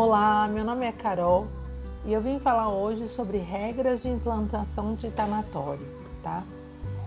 [0.00, 1.48] Olá, meu nome é Carol
[2.04, 5.84] e eu vim falar hoje sobre regras de implantação de tanatório,
[6.22, 6.44] tá?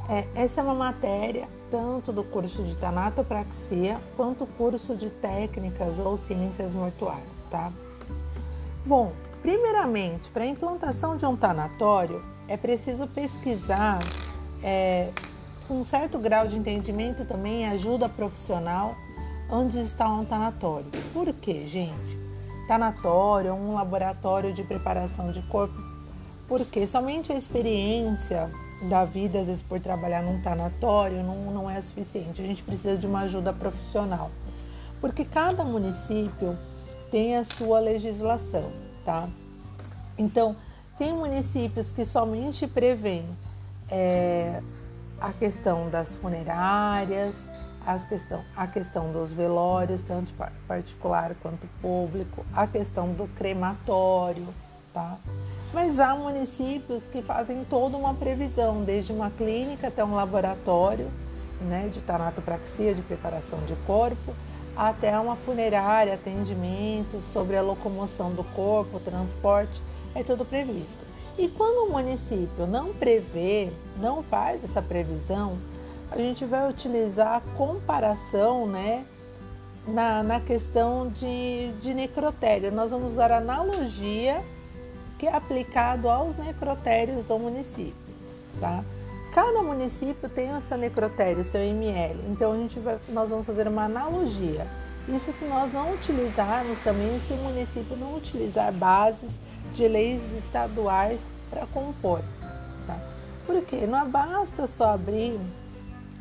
[0.10, 6.00] É, essa é uma matéria tanto do curso de tanatopraxia quanto do curso de técnicas
[6.00, 7.72] ou ciências mortuárias, tá?
[8.86, 14.00] Bom, primeiramente, para a implantação de um tanatório é preciso pesquisar
[14.62, 15.12] é,
[15.66, 18.96] com um certo grau de entendimento também ajuda profissional
[19.50, 20.92] onde está um tanatório.
[21.14, 22.21] Por quê, gente?
[22.68, 25.76] Tanatório, um laboratório de preparação de corpo,
[26.48, 28.52] porque somente a experiência
[28.90, 32.42] da vida, às vezes por trabalhar num tanatório, não, não é suficiente.
[32.42, 34.32] A gente precisa de uma ajuda profissional,
[35.00, 36.58] porque cada município
[37.12, 38.72] tem a sua legislação,
[39.06, 39.30] tá?
[40.18, 40.56] Então,
[40.98, 43.26] tem municípios que somente prevêem
[43.90, 44.62] é,
[45.20, 47.36] a questão das funerárias,
[47.86, 50.34] as questão, a questão dos velórios, tanto
[50.68, 54.48] particular quanto público, a questão do crematório,
[54.94, 55.18] tá?
[55.74, 61.10] Mas há municípios que fazem toda uma previsão, desde uma clínica até um laboratório,
[61.62, 64.34] né, de tanatopraxia, de preparação de corpo,
[64.76, 69.82] até uma funerária, atendimento sobre a locomoção do corpo, transporte,
[70.16, 71.06] é tudo previsto.
[71.38, 75.58] E quando o município não prevê, não faz essa previsão,
[76.12, 79.06] a gente vai utilizar comparação, né?
[79.88, 82.72] Na, na questão de, de necrotério.
[82.72, 84.44] Nós vamos usar analogia
[85.18, 87.96] que é aplicado aos necrotérios do município,
[88.60, 88.84] tá?
[89.34, 92.20] Cada município tem o seu necrotério, o seu ML.
[92.30, 94.68] Então a gente vai, nós vamos fazer uma analogia.
[95.08, 99.32] Isso se nós não utilizarmos também, se o município não utilizar bases
[99.74, 102.22] de leis estaduais para compor.
[102.86, 102.98] Tá?
[103.48, 105.40] Porque não basta só abrir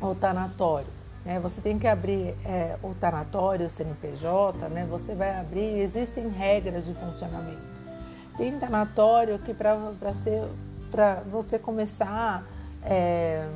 [0.01, 0.87] o tanatório.
[1.25, 1.39] Né?
[1.39, 4.85] Você tem que abrir é, o tanatório, o CNPJ, né?
[4.89, 7.71] você vai abrir, existem regras de funcionamento.
[8.37, 12.43] Tem tanatório que para você começar,
[12.83, 13.47] é,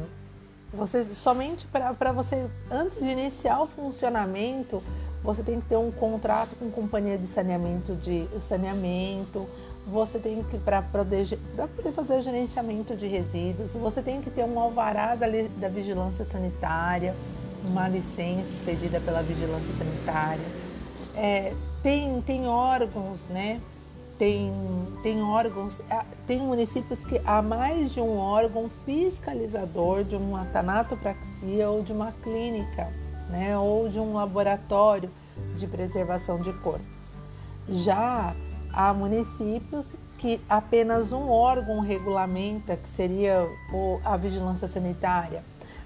[0.73, 4.83] você somente para você, antes de iniciar o funcionamento,
[5.25, 9.49] você tem que ter um contrato com companhia de saneamento de saneamento,
[9.87, 11.27] você tem que para poder,
[11.75, 15.25] poder fazer o gerenciamento de resíduos, você tem que ter um alvará da,
[15.57, 17.15] da vigilância sanitária,
[17.67, 20.45] uma licença expedida pela vigilância sanitária.
[21.15, 23.59] É, tem, tem órgãos, né?
[24.19, 24.53] Tem,
[25.03, 25.81] tem órgãos,
[26.25, 32.13] tem municípios que há mais de um órgão fiscalizador de uma tanatopraxia ou de uma
[32.23, 32.93] clínica
[33.29, 35.09] né, ou de um laboratório
[35.57, 36.85] de preservação de corpos.
[37.67, 38.35] Já
[38.71, 39.85] há municípios
[40.17, 43.47] que apenas um órgão regulamenta, que seria
[44.03, 45.43] a vigilância sanitária.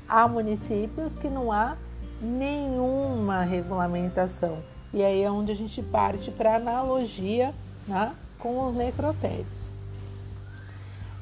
[0.07, 1.77] Há municípios que não há
[2.21, 4.61] nenhuma regulamentação.
[4.93, 7.53] E aí é onde a gente parte para analogia
[7.87, 9.73] né, com os necrotérios.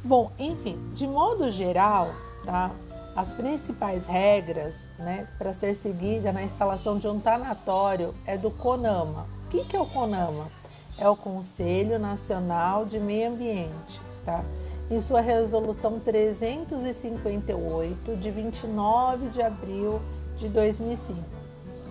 [0.03, 2.11] Bom, enfim, de modo geral,
[2.45, 2.71] tá?
[3.17, 9.25] As principais regras né, para ser seguida na instalação de um tanatório é do CONAMA.
[9.47, 10.51] O que, que é o CONAMA?
[10.99, 14.43] É o Conselho Nacional de Meio Ambiente, tá?
[14.91, 19.99] Em sua resolução 358, de 29 de abril
[20.37, 21.19] de 2005,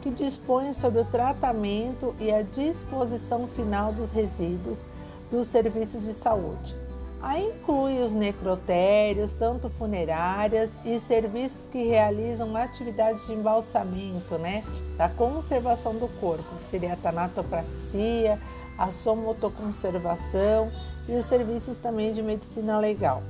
[0.02, 4.86] que dispõe sobre o tratamento e a disposição final dos resíduos
[5.28, 6.85] dos serviços de saúde
[7.20, 14.62] Aí inclui os necrotérios, tanto funerárias e serviços que realizam atividades de embalsamento, né?
[14.96, 18.38] Da conservação do corpo, que seria a tanatopraxia,
[18.78, 20.70] a somotoconservação
[21.08, 23.22] e os serviços também de medicina legal.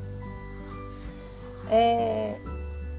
[1.71, 2.37] É,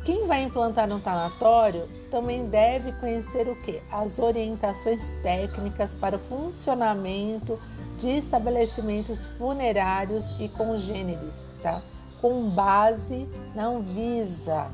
[0.06, 3.82] quem vai implantar um tanatório também deve conhecer o que?
[3.92, 7.60] As orientações técnicas para o funcionamento
[7.98, 11.82] de estabelecimentos funerários e congêneres, tá?
[12.22, 14.68] Com base na Anvisa.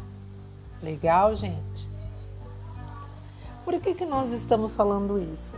[0.82, 1.88] Legal, gente?
[3.64, 5.56] Por que, que nós estamos falando isso?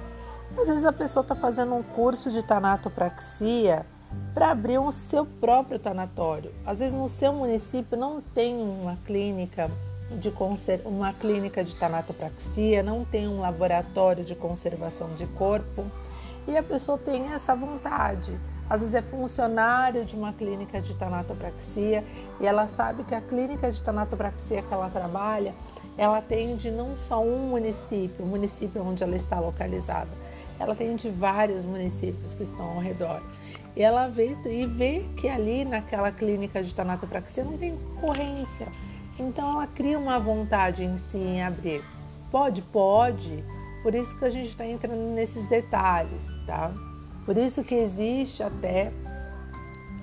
[0.57, 3.85] Às vezes a pessoa está fazendo um curso de tanatopraxia
[4.33, 6.53] para abrir o seu próprio tanatório.
[6.65, 9.71] Às vezes no seu município não tem uma clínica
[10.11, 10.31] de
[10.85, 15.83] uma clínica de tanatopraxia, não tem um laboratório de conservação de corpo
[16.47, 18.37] e a pessoa tem essa vontade.
[18.69, 22.03] Às vezes é funcionário de uma clínica de tanatopraxia
[22.39, 25.53] e ela sabe que a clínica de tanatopraxia que ela trabalha,
[25.97, 30.09] ela atende não só um município, o município onde ela está localizada,
[30.59, 33.21] ela atende vários municípios que estão ao redor.
[33.75, 38.67] E ela vê e vê que ali naquela clínica de tanatopraxia não tem concorrência.
[39.19, 41.83] Então ela cria uma vontade em si em abrir.
[42.31, 43.43] Pode, pode,
[43.85, 46.71] por isso que a gente está entrando nesses detalhes, tá?
[47.23, 48.91] Por isso que existe até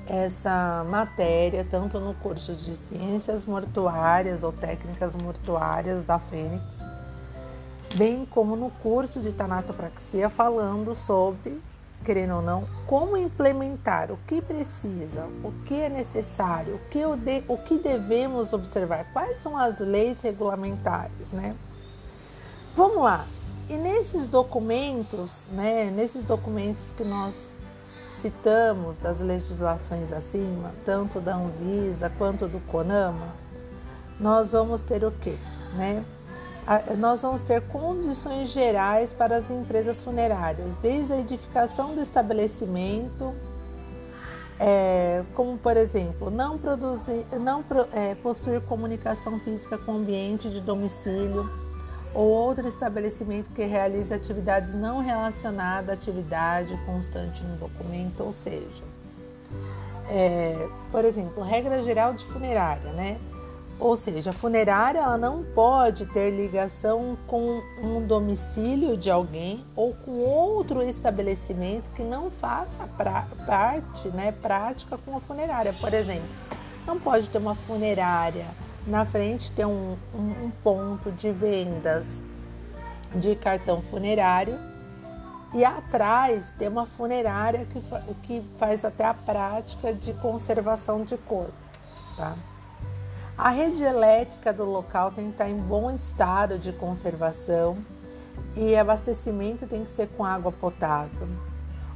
[0.07, 6.63] essa matéria, tanto no curso de Ciências Mortuárias ou Técnicas Mortuárias da Fênix,
[7.97, 11.61] bem como no curso de Tanatopraxia, falando sobre,
[12.05, 17.43] querendo ou não, como implementar, o que precisa, o que é necessário, o que, de,
[17.49, 21.57] o que devemos observar, quais são as leis regulamentares, né?
[22.77, 23.27] Vamos lá.
[23.69, 27.49] E nesses documentos, né, nesses documentos que nós
[28.11, 33.35] citamos das legislações acima, tanto da Anvisa quanto do CONAMA,
[34.21, 35.37] nós vamos ter o quê?
[35.75, 36.05] Né?
[36.99, 43.35] Nós vamos ter condições gerais para as empresas funerárias, desde a edificação do estabelecimento,
[44.61, 50.61] é, como por exemplo, não, produzir, não é, possuir comunicação física com o ambiente de
[50.61, 51.51] domicílio,
[52.15, 58.83] ou outro estabelecimento que realize atividades não relacionadas à atividade constante no documento, ou seja,
[60.11, 63.19] é, por exemplo, regra geral de funerária, né?
[63.81, 69.93] Ou seja, a funerária ela não pode ter ligação com um domicílio de alguém ou
[69.95, 75.73] com outro estabelecimento que não faça pra, parte, né, prática com a funerária.
[75.81, 76.29] Por exemplo,
[76.87, 78.47] não pode ter uma funerária
[78.87, 82.23] na frente tem um, um, um ponto de vendas
[83.15, 84.59] de cartão funerário
[85.55, 87.83] e atrás tem uma funerária que,
[88.23, 91.53] que faz até a prática de conservação de corpo.
[92.17, 92.35] Tá?
[93.37, 97.77] A rede elétrica do local tem que estar em bom estado de conservação
[98.57, 101.29] e abastecimento tem que ser com água potável.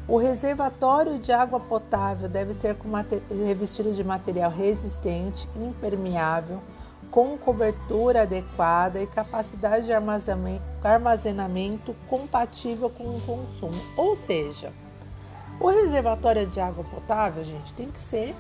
[0.09, 2.77] O reservatório de água potável deve ser
[3.45, 6.63] revestido de material resistente, impermeável,
[7.11, 13.83] com cobertura adequada e capacidade de armazenamento compatível com o consumo.
[13.97, 14.73] Ou seja,
[15.59, 18.33] o reservatório de água potável, gente, tem que ser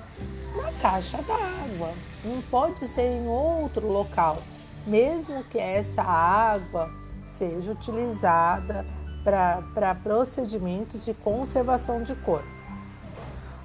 [0.54, 1.92] na caixa d'água,
[2.24, 4.38] não pode ser em outro local,
[4.86, 6.88] mesmo que essa água
[7.24, 8.86] seja utilizada
[9.26, 12.46] para procedimentos de conservação de corpo.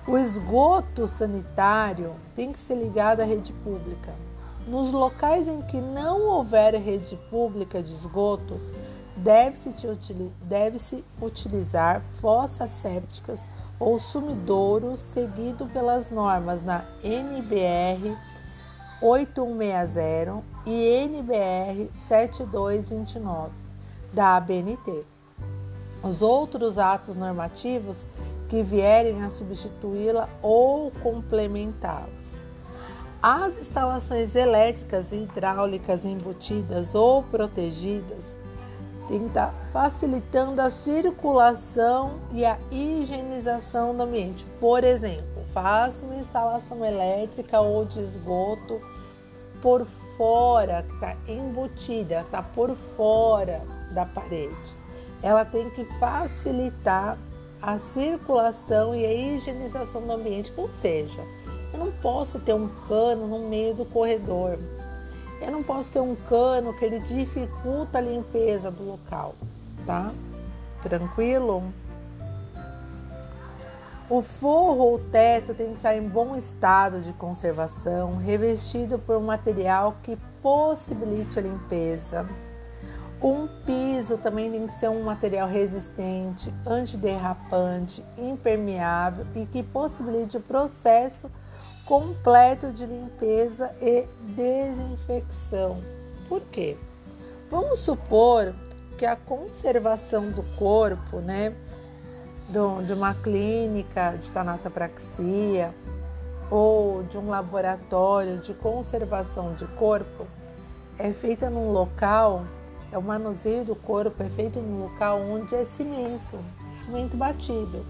[0.07, 4.11] O esgoto sanitário tem que ser ligado à rede pública.
[4.65, 8.59] Nos locais em que não houver rede pública de esgoto,
[9.17, 9.69] deve-se
[10.41, 13.39] deve utilizar fossas sépticas
[13.79, 18.17] ou sumidouro seguido pelas normas na NBR
[18.99, 23.51] 8160 e NBR 7229
[24.11, 25.10] da ABNT.
[26.03, 28.05] Os outros atos normativos
[28.49, 32.43] que vierem a substituí-la ou complementá-las.
[33.21, 38.41] As instalações elétricas e hidráulicas embutidas ou protegidas
[39.19, 44.45] que estar facilitando a circulação e a higienização do ambiente.
[44.59, 48.79] Por exemplo, faça uma instalação elétrica ou de esgoto
[49.61, 49.85] por
[50.17, 53.61] fora, que está embutida, está por fora
[53.93, 54.80] da parede.
[55.21, 57.17] Ela tem que facilitar
[57.61, 61.21] a circulação e a higienização do ambiente, ou seja,
[61.71, 64.57] eu não posso ter um cano no meio do corredor.
[65.39, 69.35] Eu não posso ter um cano que ele dificulta a limpeza do local,
[69.85, 70.11] tá?
[70.81, 71.63] Tranquilo?
[74.09, 79.21] O forro ou teto tem que estar em bom estado de conservação, revestido por um
[79.21, 82.27] material que possibilite a limpeza.
[83.21, 90.41] Um piso também tem que ser um material resistente, antiderrapante, impermeável e que possibilite o
[90.41, 91.29] processo
[91.85, 95.83] completo de limpeza e desinfecção.
[96.27, 96.75] Por quê?
[97.51, 98.55] Vamos supor
[98.97, 101.53] que a conservação do corpo, né,
[102.49, 105.73] de uma clínica de tanatopraxia
[106.49, 110.25] ou de um laboratório de conservação de corpo
[110.97, 112.45] é feita num local,
[112.91, 116.37] é o manuseio do corpo é feito num local onde é cimento,
[116.83, 117.85] cimento batido.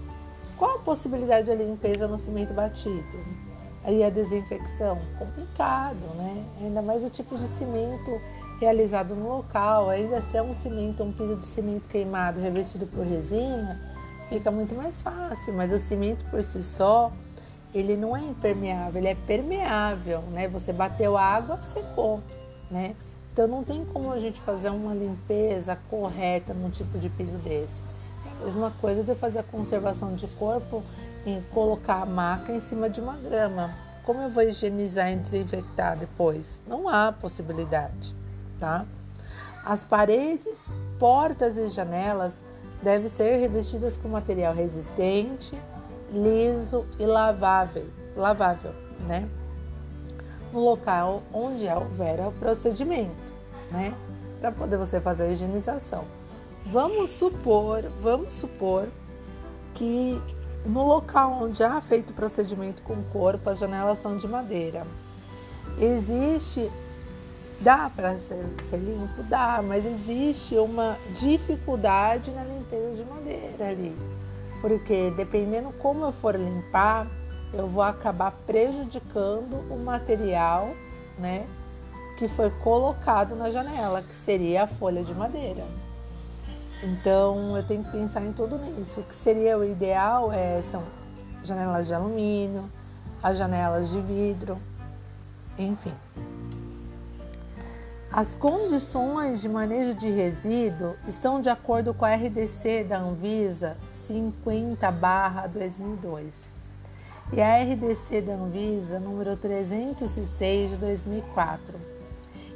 [0.56, 3.42] Qual a possibilidade de limpeza no cimento batido?
[3.84, 6.44] Aí a desinfecção, complicado, né?
[6.60, 8.20] Ainda mais o tipo de cimento
[8.60, 13.04] realizado no local, ainda se é um cimento, um piso de cimento queimado revestido por
[13.04, 13.80] resina,
[14.28, 17.12] fica muito mais fácil, mas o cimento por si só,
[17.74, 20.46] ele não é impermeável, ele é permeável, né?
[20.46, 22.20] Você bateu água, secou,
[22.70, 22.94] né?
[23.32, 27.82] Então não tem como a gente fazer uma limpeza correta num tipo de piso desse.
[28.26, 30.82] É a mesma coisa de fazer a conservação de corpo
[31.24, 33.74] em colocar a maca em cima de uma grama.
[34.04, 36.60] Como eu vou higienizar e desinfectar depois?
[36.66, 38.14] Não há possibilidade,
[38.60, 38.84] tá?
[39.64, 40.58] As paredes,
[40.98, 42.34] portas e janelas
[42.82, 45.56] devem ser revestidas com material resistente,
[46.12, 48.74] liso e lavável, lavável,
[49.06, 49.26] né?
[50.52, 53.32] No local onde houver o procedimento,
[53.70, 53.94] né?
[54.40, 56.04] Para poder você fazer a higienização.
[56.66, 58.88] Vamos supor, vamos supor
[59.74, 60.20] que
[60.66, 64.86] no local onde há feito o procedimento com o corpo, as janelas são de madeira.
[65.80, 66.70] Existe
[67.62, 69.22] Dá para ser, ser, limpo?
[69.22, 73.94] Dá, mas existe uma dificuldade na limpeza de madeira ali.
[74.60, 77.06] Porque dependendo como eu for limpar,
[77.52, 80.74] eu vou acabar prejudicando o material,
[81.18, 81.46] né,
[82.18, 85.64] que foi colocado na janela, que seria a folha de madeira.
[86.82, 89.00] Então eu tenho que pensar em tudo nisso.
[89.00, 90.82] O que seria o ideal é, são
[91.44, 92.68] janelas de alumínio,
[93.22, 94.58] as janelas de vidro,
[95.58, 95.94] enfim.
[98.10, 106.51] As condições de manejo de resíduo estão de acordo com a RDC da Anvisa 50/2002
[107.34, 111.74] e a RDC da Anvisa número 306 de 2004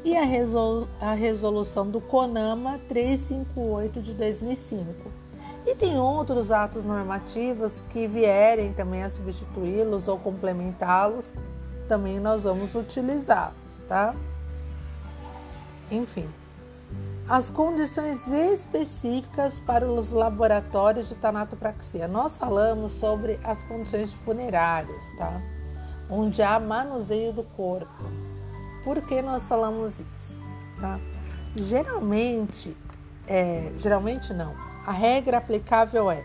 [0.04, 5.10] e a, resolu a resolução do CONAMA 358 de 2005.
[5.66, 11.26] E tem outros atos normativos que vierem também a substituí-los ou complementá-los,
[11.88, 14.14] também nós vamos utilizá-los, tá?
[15.90, 16.28] Enfim,
[17.28, 22.06] as condições específicas para os laboratórios de tanatopraxia.
[22.06, 25.42] Nós falamos sobre as condições funerárias, tá?
[26.08, 28.04] Onde há manuseio do corpo.
[28.84, 30.38] Por que nós falamos isso?
[30.80, 31.00] Tá?
[31.56, 32.76] Geralmente,
[33.26, 34.54] é, geralmente não.
[34.86, 36.24] A regra aplicável é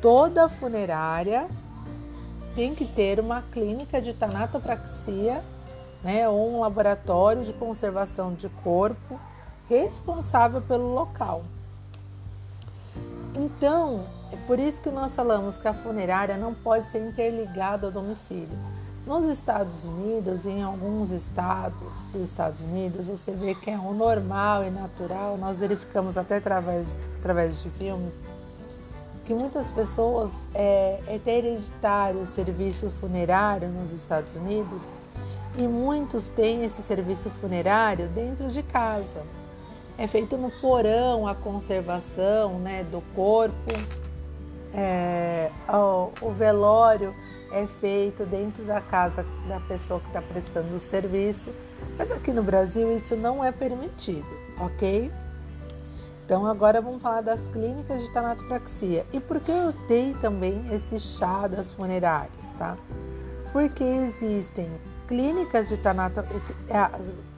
[0.00, 1.46] toda funerária
[2.56, 5.44] tem que ter uma clínica de tanatopraxia
[6.02, 9.18] né, ou um laboratório de conservação de corpo
[9.68, 11.42] responsável pelo local.
[13.34, 17.92] Então, é por isso que nós falamos que a funerária não pode ser interligada ao
[17.92, 18.58] domicílio.
[19.06, 24.64] Nos Estados Unidos, em alguns estados dos Estados Unidos, você vê que é o normal
[24.64, 28.18] e natural, nós verificamos até através, através de filmes,
[29.24, 34.82] que muitas pessoas é, é hereditário o serviço funerário nos Estados Unidos
[35.56, 39.22] e muitos têm esse serviço funerário dentro de casa.
[40.02, 43.54] É feito no porão a conservação né, do corpo,
[44.74, 47.14] é, o, o velório
[47.52, 51.50] é feito dentro da casa da pessoa que está prestando o serviço,
[51.96, 54.26] mas aqui no Brasil isso não é permitido,
[54.58, 55.08] ok?
[56.24, 59.06] Então agora vamos falar das clínicas de tanatopraxia.
[59.12, 62.76] E por que eu tenho também esse chá das funerárias, tá?
[63.52, 64.68] Porque existem
[65.06, 66.18] clínicas de tanato,
[66.68, 66.90] é,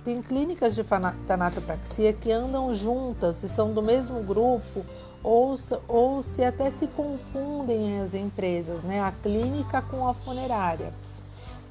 [0.04, 0.84] tem clínicas de
[1.26, 4.84] tanatopraxia que andam juntas e são do mesmo grupo
[5.23, 5.56] ou,
[5.88, 9.00] ou se até se confundem as empresas, né?
[9.00, 10.92] A clínica com a funerária.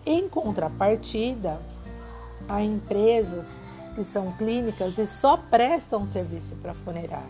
[0.06, 1.62] Em contrapartida,
[2.50, 3.46] há empresas
[3.94, 7.30] que são clínicas e só prestam serviço para funerárias.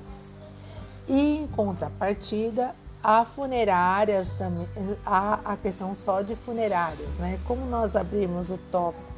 [1.07, 2.73] E em contrapartida,
[3.05, 4.65] Há funerárias também,
[5.05, 7.37] há a questão só de funerárias, né?
[7.45, 9.12] Como nós abrimos o tópico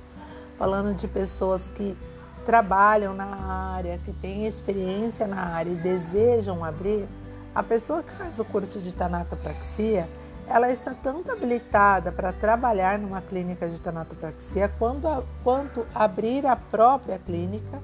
[0.57, 1.97] falando de pessoas que
[2.45, 3.25] trabalham na
[3.73, 7.07] área, que têm experiência na área e desejam abrir,
[7.53, 10.07] a pessoa que faz o curso de tanatopraxia,
[10.47, 15.07] ela está tanto habilitada para trabalhar numa clínica de tanatopraxia quanto,
[15.43, 17.81] quanto abrir a própria clínica,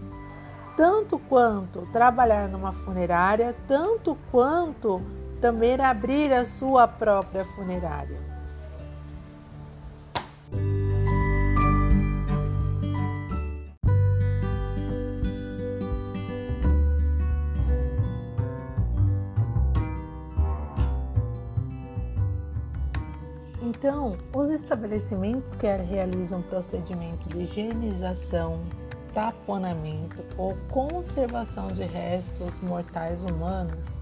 [0.78, 5.01] tanto quanto trabalhar numa funerária, tanto quanto
[5.40, 8.20] também abrir a sua própria funerária.
[23.82, 28.62] Então, os estabelecimentos que realizam procedimento de higienização,
[29.12, 34.00] taponamento ou conservação de restos mortais humanos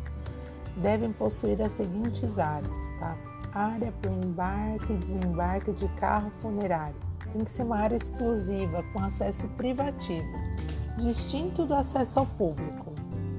[0.75, 3.15] devem possuir as seguintes áreas, tá?
[3.53, 6.97] Área para embarque e desembarque de carro funerário.
[7.31, 10.27] Tem que ser uma área exclusiva, com acesso privativo,
[10.97, 12.91] distinto do acesso ao público,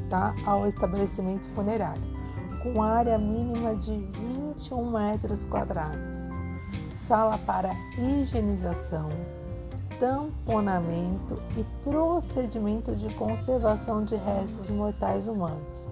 [0.09, 0.35] tá?
[0.47, 2.20] Ao estabelecimento funerário,
[2.63, 6.19] com área mínima de 21 metros quadrados.
[7.07, 9.09] Sala para higienização,
[9.99, 15.89] tamponamento e procedimento de conservação de restos mortais humanos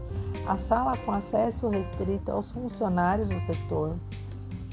[0.48, 3.98] a sala com acesso restrito aos funcionários do setor,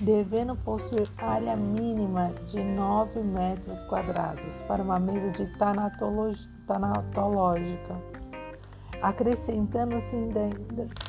[0.01, 8.14] devendo possuir área mínima de 9 metros quadrados para uma mesa de tanatológica.
[9.01, 10.49] Acrescentando-se ainda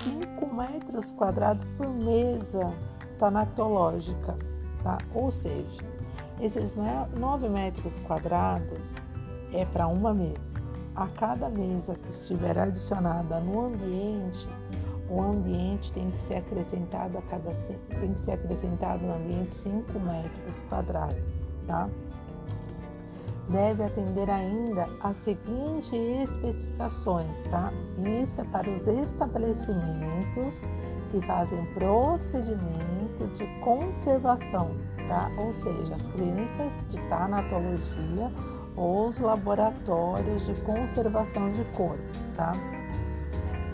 [0.02, 2.72] 5 metros quadrados por mesa
[3.18, 4.36] tanatológica,
[4.82, 4.98] tá?
[5.14, 5.84] Ou seja,
[6.40, 8.94] esses 9 metros quadrados
[9.52, 10.56] é para uma mesa.
[10.94, 14.48] A cada mesa que estiver adicionada no ambiente,
[15.08, 17.52] o ambiente tem que ser acrescentado a cada
[18.00, 21.16] tem que ser acrescentado no ambiente 5 metros quadrados,
[21.66, 21.88] tá?
[23.48, 27.72] Deve atender ainda as seguintes especificações, tá?
[28.22, 30.60] Isso é para os estabelecimentos
[31.10, 34.70] que fazem procedimento de conservação,
[35.08, 35.30] tá?
[35.38, 38.32] Ou seja, as clínicas de tanatologia
[38.74, 42.02] ou os laboratórios de conservação de corpo,
[42.34, 42.52] tá?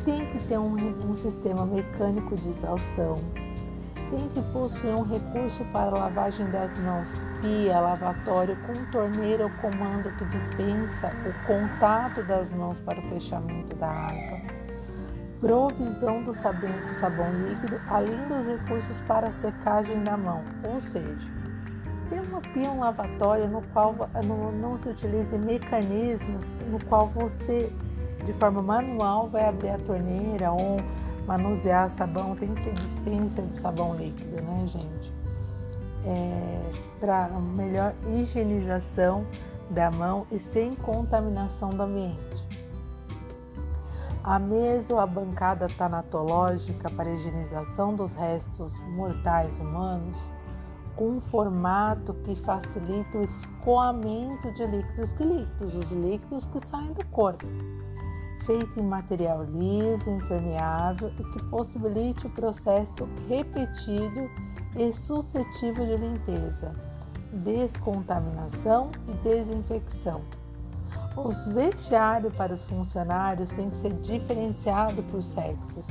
[0.04, 0.76] Tem que ter um,
[1.10, 3.18] um sistema mecânico de exaustão,
[4.12, 10.14] tem que possuir um recurso para lavagem das mãos, pia, lavatório com torneira ou comando
[10.18, 14.38] que dispensa o contato das mãos para o fechamento da água,
[15.40, 21.32] provisão do sabão, sabão líquido, além dos recursos para secagem da mão, ou seja,
[22.10, 23.94] tem uma pia, um lavatório no qual
[24.60, 27.72] não se utilize mecanismos no qual você,
[28.26, 30.82] de forma manual, vai abrir a torneira ou
[31.26, 35.12] manusear sabão, tem que ter dispensa de sabão líquido, né, gente?
[36.04, 39.24] É, Para melhor higienização
[39.70, 42.46] da mão e sem contaminação do ambiente.
[44.24, 50.16] A mesa ou a bancada tanatológica para higienização dos restos mortais humanos,
[50.94, 55.12] com um formato que facilita o escoamento de líquidos.
[55.12, 55.74] Que líquidos?
[55.74, 57.46] Os líquidos que saem do corpo
[58.46, 64.30] feito em material liso, impermeável e que possibilite o processo repetido
[64.76, 66.74] e suscetível de limpeza,
[67.32, 70.22] descontaminação e desinfecção.
[71.16, 75.86] Os vestiários para os funcionários têm que ser diferenciados por sexos,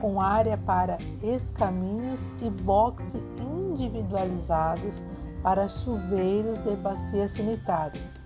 [0.00, 5.02] com área para escaminhos e boxe individualizados
[5.42, 8.23] para chuveiros e bacias sanitárias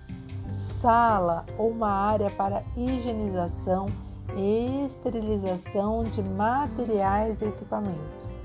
[0.81, 3.87] sala ou uma área para higienização
[4.35, 8.41] e esterilização de materiais e equipamentos.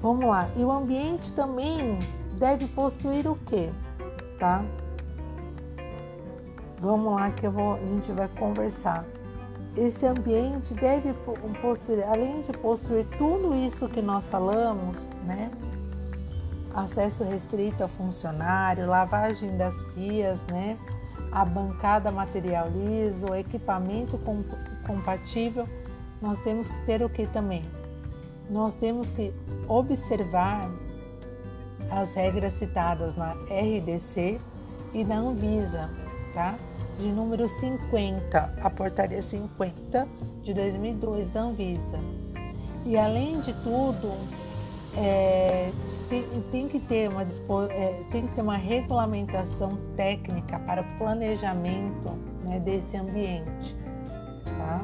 [0.00, 0.48] Vamos lá.
[0.56, 1.98] E o ambiente também
[2.38, 3.70] deve possuir o que,
[4.38, 4.64] tá?
[6.80, 9.04] Vamos lá que vou, a gente vai conversar.
[9.76, 11.12] Esse ambiente deve
[11.60, 15.50] possuir, além de possuir tudo isso que nós falamos, né?
[16.78, 20.78] Acesso restrito ao funcionário, lavagem das pias, né?
[21.30, 24.18] a bancada material liso, equipamento
[24.86, 25.68] compatível,
[26.20, 27.62] nós temos que ter o que também?
[28.50, 29.32] Nós temos que
[29.68, 30.70] observar
[31.90, 34.40] as regras citadas na RDC
[34.92, 35.90] e na Anvisa,
[36.34, 36.54] tá?
[36.98, 40.08] De número 50, a portaria 50
[40.42, 42.00] de 2002 da Anvisa.
[42.84, 44.12] E além de tudo,
[44.96, 45.70] é,
[46.08, 47.22] tem, tem, que ter uma,
[47.70, 52.10] é, tem que ter uma regulamentação técnica para o planejamento
[52.44, 53.76] né, desse ambiente.
[54.56, 54.82] Tá?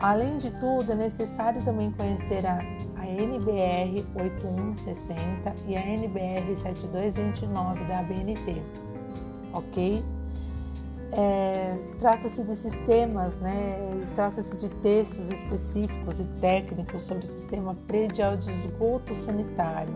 [0.00, 2.58] Além de tudo, é necessário também conhecer a,
[2.96, 8.62] a NBR 8160 e a NBR 7229 da ABNT,
[9.52, 10.04] ok?
[11.16, 13.78] É, trata-se de sistemas, né?
[14.16, 19.94] trata-se de textos específicos e técnicos sobre o sistema predial de esgoto sanitário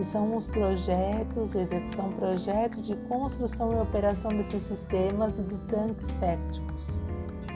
[0.00, 5.60] que são os projetos de execução, projeto de construção e operação desses sistemas e dos
[5.64, 6.98] tanques sépticos.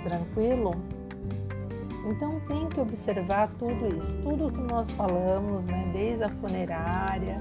[0.02, 0.72] Tranquilo?
[2.06, 7.34] Então tem que observar tudo isso, tudo que nós falamos, né, desde a funerária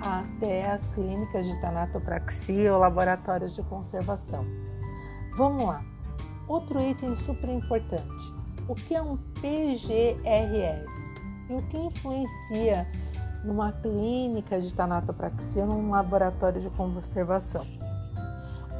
[0.00, 4.46] até as clínicas de tanatopraxia ou laboratórios de conservação.
[5.36, 5.84] Vamos lá.
[6.48, 8.32] Outro item super importante.
[8.66, 10.86] O que é um PGRS?
[11.50, 12.86] E o que influencia
[13.44, 17.66] numa clínica de tanatopraxia num laboratório de conservação.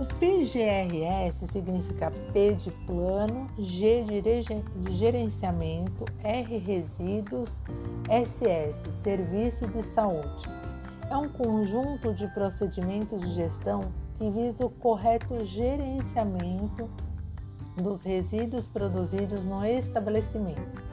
[0.01, 7.61] O PGRS significa P de plano, G de gerenciamento, R resíduos,
[8.09, 10.49] SS serviço de saúde.
[11.11, 13.83] É um conjunto de procedimentos de gestão
[14.17, 16.89] que visa o correto gerenciamento
[17.77, 20.90] dos resíduos produzidos no estabelecimento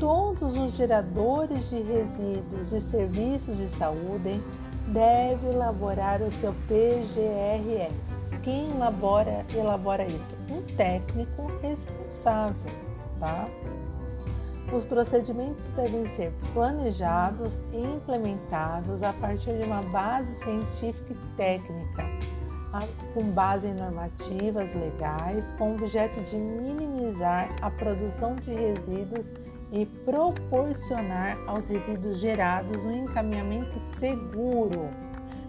[0.00, 4.42] todos os geradores de resíduos e serviços de saúde
[4.88, 7.94] devem elaborar o seu PGRS.
[8.42, 10.36] Quem elabora, elabora isso?
[10.48, 12.72] Um técnico responsável,
[13.20, 13.46] tá?
[14.72, 22.04] Os procedimentos devem ser planejados e implementados a partir de uma base científica e técnica,
[23.12, 29.28] com base em normativas legais, com o objeto de minimizar a produção de resíduos
[29.72, 34.90] e proporcionar aos resíduos gerados um encaminhamento seguro,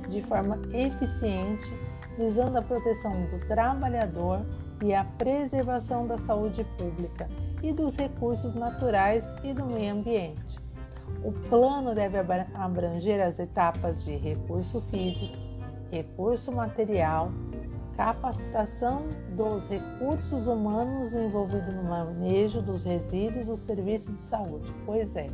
[0.08, 1.74] de forma eficiente,
[2.18, 4.46] visando a proteção do trabalhador
[4.84, 7.28] e a preservação da saúde pública
[7.64, 10.60] e dos recursos naturais e do meio ambiente.
[11.24, 12.18] O plano deve
[12.56, 15.38] abranger as etapas de recurso físico,
[15.92, 17.32] recurso material,
[18.02, 19.04] capacitação
[19.38, 24.74] dos recursos humanos envolvidos no manejo dos resíduos do serviço de saúde.
[24.88, 25.30] Pois é,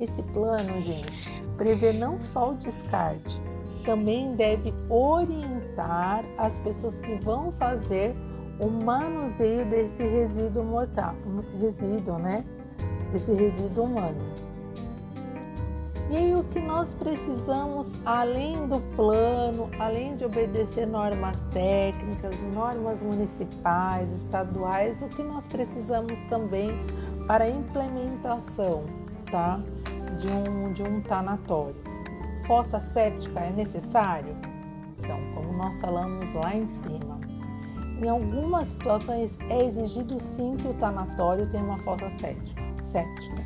[0.00, 3.40] esse plano, gente, prevê não só o descarte,
[3.84, 8.12] também deve orientar as pessoas que vão fazer
[8.58, 11.14] o manuseio desse resíduo mortal,
[11.60, 12.44] resíduo, né?
[13.12, 14.31] Desse resíduo humano.
[16.12, 23.00] E aí o que nós precisamos, além do plano, além de obedecer normas técnicas, normas
[23.00, 26.78] municipais, estaduais, o que nós precisamos também
[27.26, 28.84] para a implementação,
[29.30, 29.58] tá?
[30.20, 31.76] De um, de um tanatório.
[32.46, 34.36] Fossa séptica é necessário?
[34.98, 37.18] Então, como nós falamos lá em cima,
[38.02, 43.41] em algumas situações é exigido sim que o tanatório tenha uma fossa séptica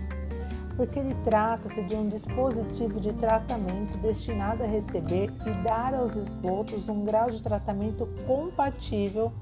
[0.76, 6.88] porque ele trata-se de um dispositivo de tratamento destinado a receber e dar aos esgotos
[6.88, 9.32] um grau de tratamento compatível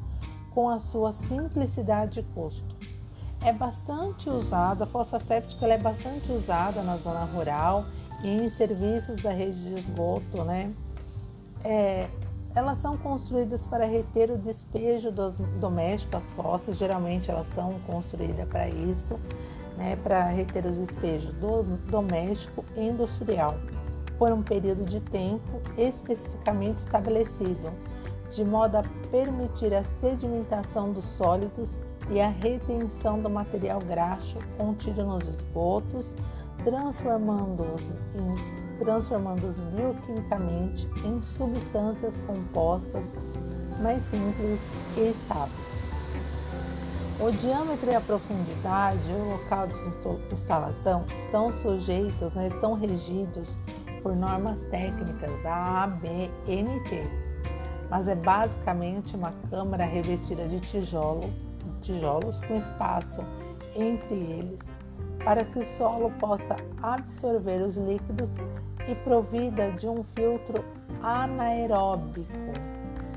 [0.52, 2.76] com a sua simplicidade e custo.
[3.42, 7.84] É bastante usada, a fossa séptica é bastante usada na zona rural
[8.22, 10.72] e em serviços da rede de esgoto, né?
[11.62, 12.08] É,
[12.54, 18.46] elas são construídas para reter o despejo dos domésticos, as fossas, geralmente elas são construídas
[18.48, 19.18] para isso
[19.76, 23.56] né, para reter os despejos do doméstico e industrial
[24.18, 27.72] por um período de tempo especificamente estabelecido,
[28.30, 31.78] de modo a permitir a sedimentação dos sólidos
[32.10, 36.14] e a retenção do material graxo contido nos esgotos,
[36.62, 37.82] transformando-os
[38.78, 43.04] transformando bioquimicamente em substâncias compostas
[43.80, 44.60] mais simples
[44.96, 45.74] e estáveis.
[47.20, 53.48] O diâmetro e a profundidade e o local de instalação estão sujeitos, né, estão regidos
[54.02, 57.08] por normas técnicas da ABNT,
[57.88, 61.32] mas é basicamente uma câmara revestida de tijolo,
[61.80, 63.22] tijolos com espaço
[63.76, 64.58] entre eles
[65.24, 68.30] para que o solo possa absorver os líquidos
[68.86, 70.62] e provida de um filtro
[71.02, 72.28] anaeróbico.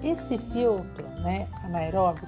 [0.01, 2.27] Esse filtro, né, anaeróbico,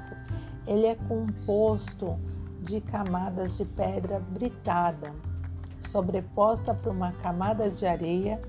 [0.67, 2.17] ele é composto
[2.61, 5.13] de camadas de pedra britada,
[5.87, 8.41] sobreposta por uma camada de areia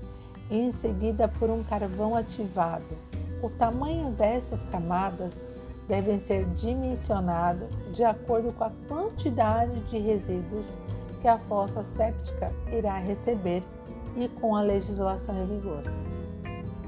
[0.49, 2.83] e em seguida por um carvão ativado.
[3.41, 5.31] O tamanho dessas camadas
[5.87, 10.67] deve ser dimensionado de acordo com a quantidade de resíduos
[11.21, 13.63] que a fossa séptica irá receber
[14.15, 15.83] e com a legislação em vigor.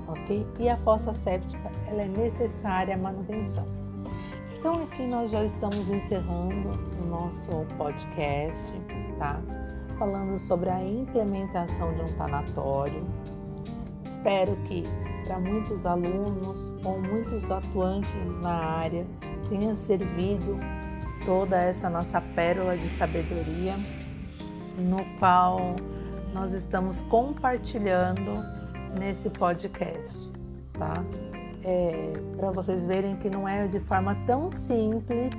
[0.07, 0.47] Ok?
[0.59, 3.65] E a fossa séptica ela é necessária à manutenção.
[4.57, 6.69] Então aqui nós já estamos encerrando
[7.01, 8.73] o nosso podcast,
[9.19, 9.39] tá?
[9.97, 13.05] Falando sobre a implementação de um tanatório.
[14.05, 14.85] Espero que
[15.25, 19.05] para muitos alunos ou muitos atuantes na área
[19.49, 20.57] tenha servido
[21.25, 23.75] toda essa nossa pérola de sabedoria,
[24.77, 25.75] no qual
[26.33, 28.43] nós estamos compartilhando
[28.97, 30.31] nesse podcast,
[30.73, 31.03] tá?
[31.63, 35.33] é, para vocês verem que não é de forma tão simples,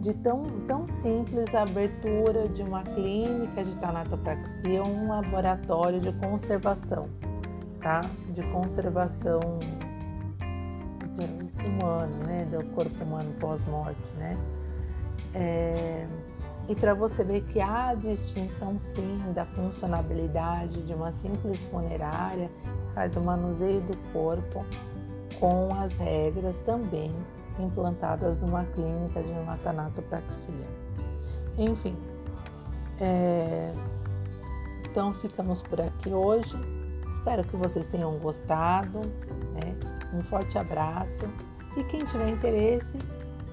[0.00, 6.12] de tão, tão simples a abertura de uma clínica de tanatopraxia ou um laboratório de
[6.12, 7.08] conservação,
[7.82, 8.02] tá?
[8.32, 9.40] De conservação
[11.14, 12.46] do humano, né?
[12.50, 14.36] Do corpo humano pós-morte, né?
[15.34, 16.06] É,
[16.70, 22.48] e para você ver que há distinção sim da funcionabilidade de uma simples funerária,
[22.94, 24.64] faz o manuseio do corpo
[25.40, 27.12] com as regras também
[27.58, 30.68] implantadas numa clínica de matanatopraxia.
[31.58, 31.96] Enfim,
[33.00, 33.72] é...
[34.88, 36.54] então ficamos por aqui hoje.
[37.14, 39.00] Espero que vocês tenham gostado.
[39.54, 39.74] Né?
[40.14, 41.28] Um forte abraço
[41.76, 42.96] e quem tiver interesse,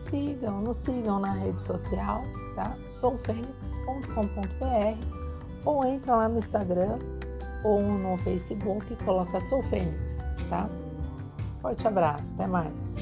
[0.08, 2.24] sigam, nos sigam na rede social,
[2.58, 2.76] tá?
[2.88, 4.98] soufênix.com.br
[5.64, 6.98] ou entra lá no Instagram
[7.64, 10.18] ou no Facebook e coloca Sou Fênix,
[10.50, 10.68] tá?
[11.62, 12.96] Forte abraço, até mais.